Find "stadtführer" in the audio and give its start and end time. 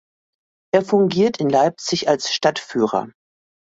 2.33-3.09